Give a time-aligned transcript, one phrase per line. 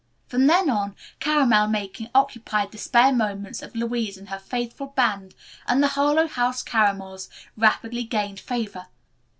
[0.25, 5.35] From then on, caramel making occupied the spare moments of Louise and her faithful band
[5.67, 8.87] and the "Harlowe House Caramels" rapidly gained favor.